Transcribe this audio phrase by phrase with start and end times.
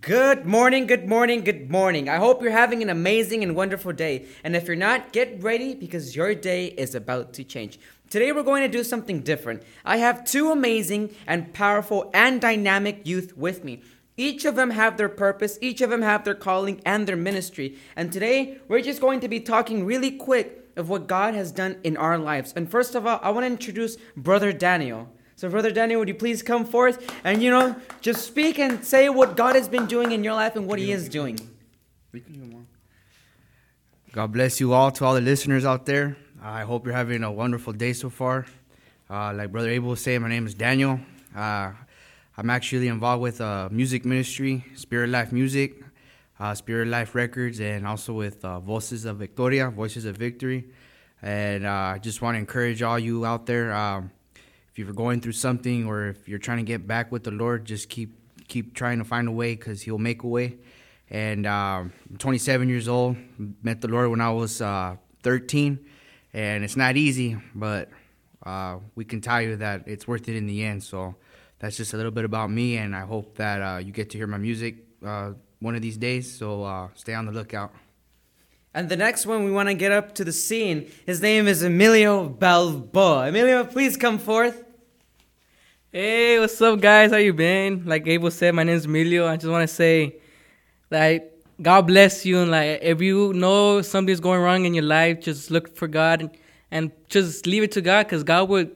[0.00, 2.08] Good morning, good morning, good morning.
[2.08, 4.24] I hope you're having an amazing and wonderful day.
[4.42, 7.78] And if you're not, get ready because your day is about to change.
[8.08, 9.62] Today we're going to do something different.
[9.84, 13.82] I have two amazing and powerful and dynamic youth with me.
[14.16, 17.76] Each of them have their purpose, each of them have their calling and their ministry.
[17.94, 21.76] And today we're just going to be talking really quick of what God has done
[21.84, 22.54] in our lives.
[22.56, 25.10] And first of all, I want to introduce Brother Daniel.
[25.44, 29.10] So, Brother Daniel, would you please come forth and, you know, just speak and say
[29.10, 31.38] what God has been doing in your life and what He is doing?
[34.10, 36.16] God bless you all to all the listeners out there.
[36.42, 38.46] I hope you're having a wonderful day so far.
[39.10, 40.98] Uh, like Brother Abel was saying, my name is Daniel.
[41.36, 41.72] Uh,
[42.38, 45.74] I'm actually involved with uh, music ministry, Spirit Life Music,
[46.40, 50.64] uh, Spirit Life Records, and also with uh, Voices of Victoria, Voices of Victory.
[51.20, 53.74] And uh, I just want to encourage all you out there.
[53.74, 54.10] Um,
[54.74, 57.64] if you're going through something or if you're trying to get back with the Lord,
[57.64, 60.56] just keep keep trying to find a way because He'll make a way.
[61.08, 63.16] And um, I'm 27 years old.
[63.62, 65.78] Met the Lord when I was uh, 13,
[66.32, 67.88] and it's not easy, but
[68.44, 70.82] uh, we can tell you that it's worth it in the end.
[70.82, 71.14] So
[71.60, 74.18] that's just a little bit about me, and I hope that uh, you get to
[74.18, 76.36] hear my music uh, one of these days.
[76.36, 77.72] So uh, stay on the lookout.
[78.76, 80.90] And the next one we want to get up to the scene.
[81.06, 83.28] His name is Emilio Balboa.
[83.28, 84.64] Emilio, please come forth.
[85.92, 87.12] Hey, what's up, guys?
[87.12, 87.84] How you been?
[87.86, 89.28] Like Abel said, my name is Emilio.
[89.28, 90.16] I just want to say,
[90.90, 91.30] like,
[91.62, 95.52] God bless you, and like, if you know something's going wrong in your life, just
[95.52, 96.30] look for God and,
[96.72, 98.66] and just leave it to God, because God will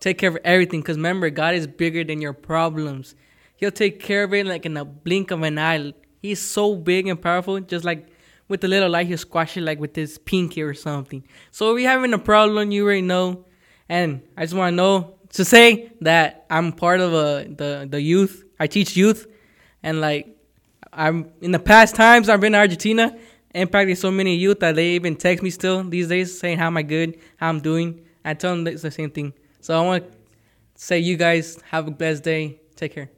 [0.00, 0.80] take care of everything.
[0.80, 3.14] Because remember, God is bigger than your problems.
[3.54, 5.94] He'll take care of it like in a blink of an eye.
[6.20, 8.08] He's so big and powerful, just like
[8.48, 11.24] with the little light, he'll squash it like with his pinky or something.
[11.50, 13.46] So if you're having a problem, you already know.
[13.88, 18.00] And I just want to know to say that I'm part of a, the the
[18.00, 18.44] youth.
[18.58, 19.26] I teach youth,
[19.82, 20.28] and like
[20.92, 23.16] I'm in the past times I've been to Argentina,
[23.54, 26.76] impacted so many youth that they even text me still these days saying how am
[26.76, 28.04] I good, how I'm doing.
[28.24, 29.34] I tell them it's the same thing.
[29.60, 30.16] So I want to
[30.74, 32.60] say you guys have a blessed day.
[32.76, 33.13] Take care.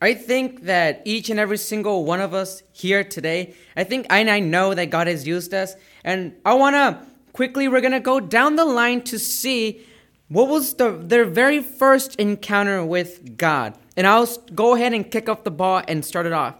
[0.00, 4.20] I think that each and every single one of us here today, I think I,
[4.28, 5.74] I know that God has used us.
[6.04, 9.84] And I want to quickly, we're going to go down the line to see
[10.28, 13.76] what was the, their very first encounter with God.
[13.96, 16.54] And I'll go ahead and kick off the ball and start it off.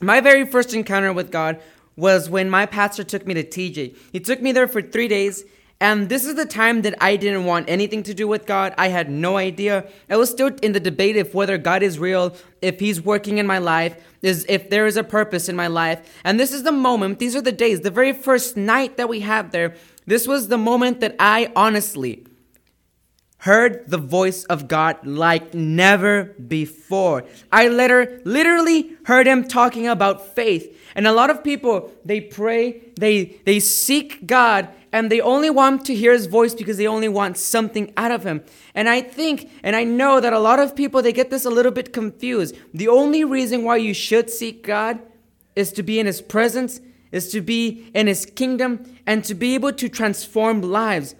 [0.00, 1.62] My very first encounter with God
[1.96, 3.96] was when my pastor took me to TJ.
[4.12, 5.44] He took me there for three days
[5.84, 8.72] and this is the time that I didn't want anything to do with God.
[8.78, 9.86] I had no idea.
[10.08, 13.46] I was still in the debate if whether God is real, if He's working in
[13.46, 16.00] my life, is if there is a purpose in my life.
[16.24, 19.20] And this is the moment, these are the days, the very first night that we
[19.20, 19.74] have there.
[20.06, 22.24] This was the moment that I honestly
[23.44, 27.24] heard the voice of God like never before.
[27.52, 30.74] I later literally heard him talking about faith.
[30.94, 35.84] And a lot of people, they pray, they they seek God and they only want
[35.84, 38.42] to hear his voice because they only want something out of him.
[38.74, 41.50] And I think and I know that a lot of people they get this a
[41.50, 42.56] little bit confused.
[42.72, 45.00] The only reason why you should seek God
[45.54, 46.80] is to be in his presence,
[47.12, 48.70] is to be in his kingdom
[49.06, 51.14] and to be able to transform lives.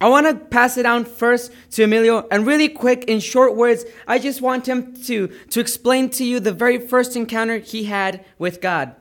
[0.00, 3.84] I want to pass it down first to Emilio and really quick in short words,
[4.06, 8.24] I just want him to to explain to you the very first encounter he had
[8.38, 8.94] with God.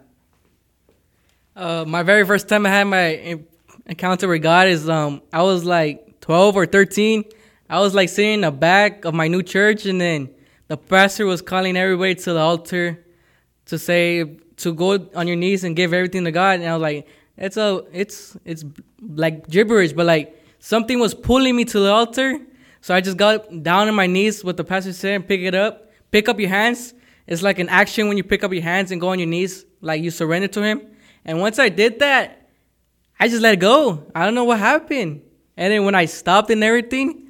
[1.56, 3.40] Uh, my very first time I had my
[3.86, 7.26] encounter with God is um I was like 12 or 13.
[7.70, 10.30] I was like sitting in the back of my new church and then
[10.68, 13.06] the pastor was calling everybody to the altar
[13.66, 16.82] to say to go on your knees and give everything to God and I was
[16.82, 17.08] like
[17.38, 18.64] it's a it's it's
[19.02, 20.42] like gibberish but like
[20.72, 22.30] something was pulling me to the altar
[22.82, 25.56] so I just got down on my knees what the pastor said and pick it
[25.56, 26.94] up pick up your hands
[27.28, 29.66] it's like an action when you pick up your hands and go on your knees
[29.82, 30.82] like you surrender to him
[31.24, 32.46] and once I did that
[33.20, 34.06] I just let go.
[34.14, 35.22] I don't know what happened.
[35.58, 37.30] And then when I stopped and everything,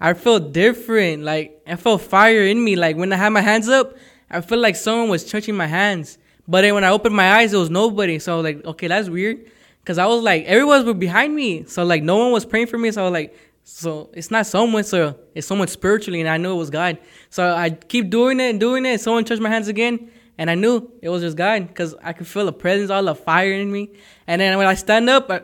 [0.00, 1.22] I felt different.
[1.22, 2.76] Like I felt fire in me.
[2.76, 3.96] Like when I had my hands up,
[4.30, 6.18] I felt like someone was touching my hands.
[6.46, 8.18] But then when I opened my eyes, there was nobody.
[8.18, 9.50] So I was like, okay, that's weird.
[9.88, 11.64] Cause I was like, everyone was behind me.
[11.64, 12.90] So like no one was praying for me.
[12.90, 16.52] So I was like, so it's not someone, so it's someone spiritually, and I knew
[16.52, 16.98] it was God.
[17.30, 18.90] So I keep doing it and doing it.
[18.90, 22.12] And someone touched my hands again, and I knew it was just God because I
[22.12, 23.92] could feel the presence, all the fire in me.
[24.26, 25.40] And then when I stand up, I,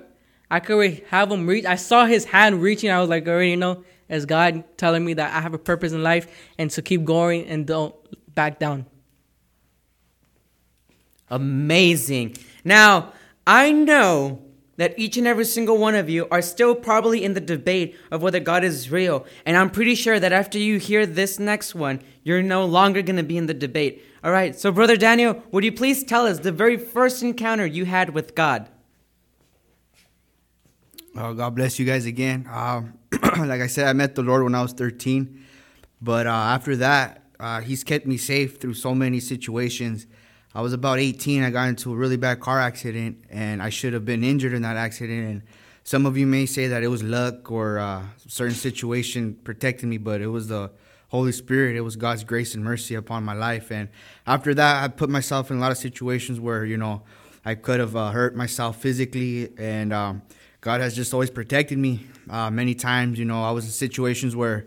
[0.51, 1.65] I could have him reach.
[1.65, 2.91] I saw his hand reaching.
[2.91, 6.03] I was like, already know, as God telling me that I have a purpose in
[6.03, 6.27] life
[6.59, 7.95] and to keep going and don't
[8.35, 8.85] back down.
[11.31, 12.37] Amazing.
[12.63, 13.14] Now,
[13.47, 14.43] I know
[14.77, 18.23] that each and every single one of you are still probably in the debate of
[18.23, 19.25] whether God is real.
[19.47, 23.17] And I'm pretty sure that after you hear this next one, you're no longer going
[23.17, 24.03] to be in the debate.
[24.25, 27.85] All right, so Brother Daniel, would you please tell us the very first encounter you
[27.85, 28.69] had with God?
[31.17, 32.49] Oh, God bless you guys again.
[32.51, 35.45] Um, like I said, I met the Lord when I was 13.
[36.03, 40.07] But uh, after that, uh, He's kept me safe through so many situations.
[40.55, 41.43] I was about 18.
[41.43, 44.63] I got into a really bad car accident, and I should have been injured in
[44.63, 45.29] that accident.
[45.29, 45.43] And
[45.83, 49.99] some of you may say that it was luck or uh, certain situation protecting me,
[49.99, 50.71] but it was the
[51.09, 51.75] Holy Spirit.
[51.75, 53.73] It was God's grace and mercy upon my life.
[53.73, 53.89] And
[54.29, 57.03] after that, I put myself in a lot of situations where you know
[57.45, 60.23] I could have uh, hurt myself physically, and um,
[60.61, 62.07] God has just always protected me.
[62.31, 64.67] Uh, many times, you know, I was in situations where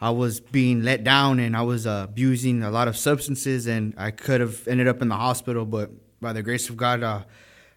[0.00, 3.94] I was being let down and I was uh, abusing a lot of substances, and
[3.96, 5.64] I could have ended up in the hospital.
[5.64, 5.90] But
[6.20, 7.22] by the grace of God, uh,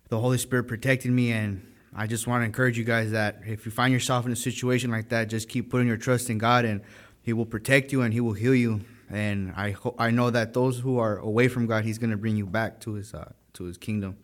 [0.09, 1.65] the Holy Spirit protected me, and
[1.95, 4.91] I just want to encourage you guys that if you find yourself in a situation
[4.91, 6.81] like that, just keep putting your trust in God, and
[7.23, 8.81] He will protect you and He will heal you.
[9.09, 12.17] And I ho- I know that those who are away from God, He's going to
[12.17, 14.17] bring you back to His uh, to His kingdom.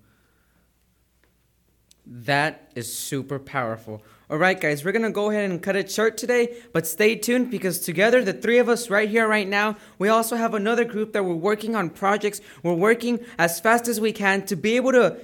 [2.09, 4.01] That is super powerful.
[4.29, 7.15] All right, guys, we're going to go ahead and cut it short today, but stay
[7.15, 10.83] tuned because together, the three of us right here, right now, we also have another
[10.83, 12.41] group that we're working on projects.
[12.63, 15.17] We're working as fast as we can to be able to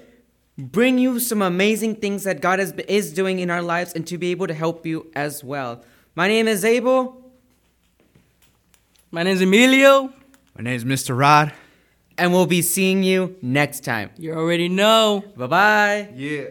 [0.58, 4.18] bring you some amazing things that God is, is doing in our lives and to
[4.18, 5.84] be able to help you as well.
[6.16, 7.22] My name is Abel,
[9.12, 10.14] My name is Emilio.
[10.58, 11.18] My name is Mr.
[11.18, 11.52] Rod.
[12.18, 14.12] and we'll be seeing you next time.
[14.18, 15.24] You already know.
[15.36, 16.10] Bye bye.
[16.16, 16.50] Yeah.